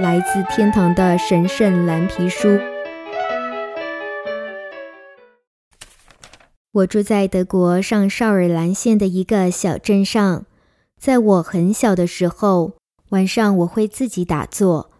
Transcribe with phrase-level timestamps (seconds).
[0.00, 2.56] 来自天堂的神圣蓝皮书。
[6.70, 10.44] 我住在德国上绍尔兰县的一个小镇上。
[11.00, 12.74] 在我很小的时候，
[13.08, 14.90] 晚上我会自己打坐。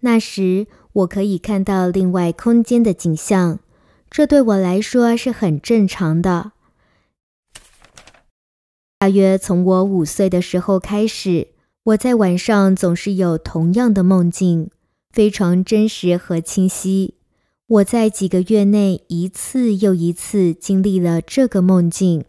[0.00, 3.60] 那时我可以看到另外空间的景象，
[4.10, 6.52] 这对我来说是很正常的。
[8.98, 11.48] 大约从我五岁的时候开始，
[11.84, 14.70] 我在晚上总是有同样的梦境，
[15.10, 17.16] 非常真实和清晰。
[17.66, 22.24] 我在几个月内一次又一次经历了这个梦境。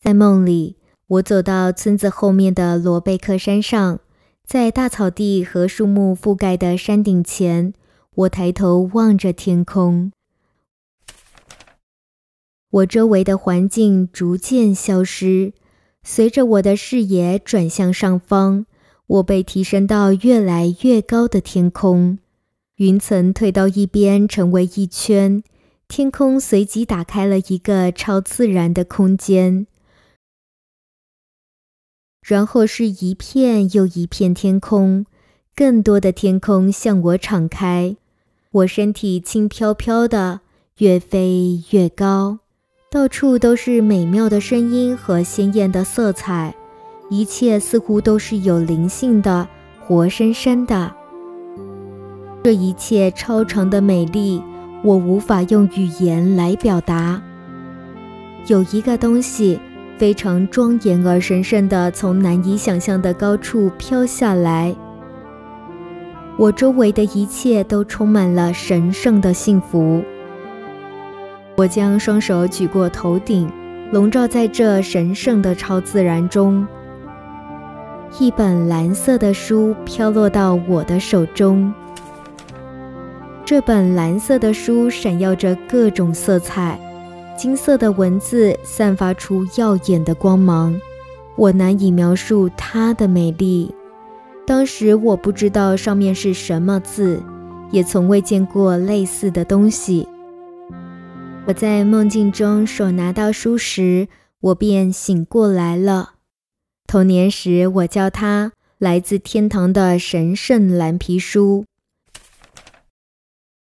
[0.00, 0.76] 在梦里，
[1.08, 3.98] 我走到村子后面的罗贝克山上，
[4.46, 7.74] 在大草地和树木覆盖的山顶前，
[8.14, 10.12] 我抬头望着天空。
[12.70, 15.52] 我周围的环境逐渐消失，
[16.10, 18.64] 随着我的视野转向上方，
[19.06, 22.18] 我被提升到越来越高的天空。
[22.76, 25.44] 云层退到一边，成为一圈，
[25.86, 29.66] 天空随即打开了一个超自然的空间，
[32.26, 35.04] 然后是一片又一片天空，
[35.54, 37.98] 更多的天空向我敞开，
[38.52, 40.40] 我身体轻飘飘的，
[40.78, 42.38] 越飞越高。
[42.90, 46.54] 到处都是美妙的声音和鲜艳的色彩，
[47.10, 49.46] 一切似乎都是有灵性的、
[49.78, 50.90] 活生生的。
[52.42, 54.42] 这一切超长的美丽，
[54.82, 57.20] 我无法用语言来表达。
[58.46, 59.60] 有一个东西
[59.98, 64.74] 非常庄严而神圣的从难以想象的高处飘下来，
[66.38, 70.02] 我周围的一切都充满了神圣的幸福。
[71.58, 73.50] 我将双手举过头顶，
[73.90, 76.64] 笼罩在这神圣的超自然中。
[78.20, 81.74] 一本蓝色的书飘落到我的手中。
[83.44, 86.78] 这本蓝色的书闪耀着各种色彩，
[87.36, 90.80] 金色的文字散发出耀眼的光芒。
[91.34, 93.74] 我难以描述它的美丽。
[94.46, 97.20] 当时我不知道上面是什么字，
[97.72, 100.06] 也从未见过类似的东西。
[101.48, 106.16] 我在梦境中手拿到书时，我便醒过来了。
[106.86, 111.64] 童年时，我叫它来自天堂的神圣蓝皮书。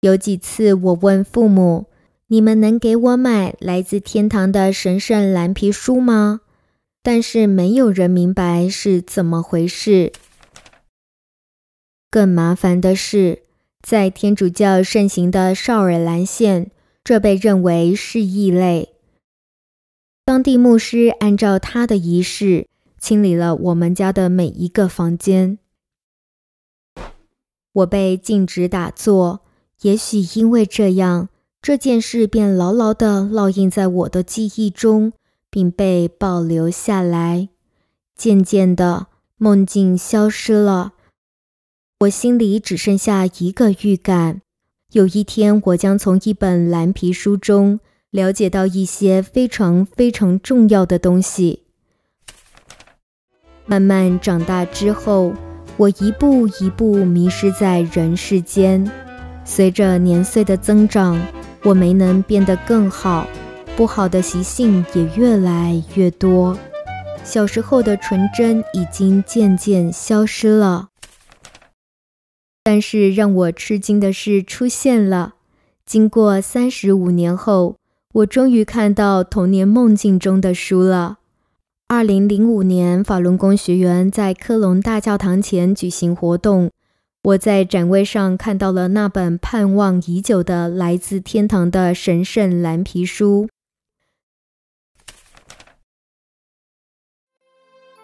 [0.00, 1.88] 有几次，我问父母
[2.28, 6.40] ：“你们能给我买来自天堂的神圣蓝皮书吗？”
[7.04, 10.12] 但是没有人明白是怎么回事。
[12.10, 13.42] 更麻烦的是，
[13.82, 16.70] 在天主教盛行的绍尔兰县。
[17.06, 18.96] 这被认为是异类。
[20.24, 22.66] 当地牧师按照他的仪式
[22.98, 25.60] 清理了我们家的每一个房间。
[27.74, 29.44] 我被禁止打坐，
[29.82, 31.28] 也许因为这样，
[31.62, 35.12] 这件事便牢牢地烙印在我的记忆中，
[35.48, 37.50] 并被保留下来。
[38.16, 39.06] 渐渐的，
[39.36, 40.94] 梦境消失了，
[42.00, 44.42] 我心里只剩下一个预感。
[44.92, 47.80] 有一天，我将从一本蓝皮书中
[48.10, 51.64] 了解到一些非常非常重要的东西。
[53.66, 55.34] 慢慢长大之后，
[55.76, 58.88] 我一步一步迷失在人世间。
[59.44, 61.20] 随着年岁的增长，
[61.64, 63.26] 我没能变得更好，
[63.76, 66.56] 不好的习性也越来越多。
[67.24, 70.90] 小时候的纯真已经渐渐消失了。
[72.66, 75.34] 但是让我吃惊的事出现了。
[75.84, 77.76] 经过三十五年后，
[78.12, 81.18] 我终于看到童年梦境中的书了。
[81.86, 86.72] 二零零五年，法轮功学员在科隆大教堂前举行活动，
[87.22, 93.48] 我在展位上看到了那本盼望已久的来自天堂的神圣蓝皮书。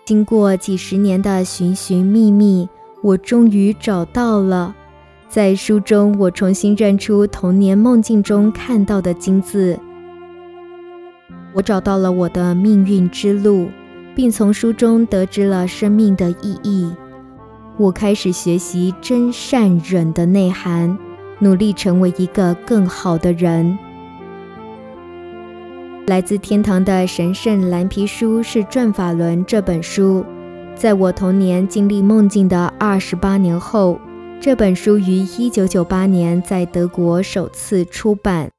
[0.05, 2.69] 经过几十年的寻寻觅觅。
[3.03, 4.75] 我终于找到了，
[5.29, 9.77] 在书中，我重新认出童年梦境中看到的金字。
[11.53, 13.69] 我找到了我的命运之路，
[14.15, 16.93] 并从书中得知了生命的意义。
[17.77, 20.97] 我开始学习真善忍的内涵，
[21.41, 23.77] 努力成为一个更好的人。
[26.07, 30.25] 来自天堂的神圣蓝皮书是《转法轮》这本书。
[30.75, 34.01] 在我童年经历梦境的二十八年后，
[34.41, 38.51] 这本书于一九九八年在德国首次出版。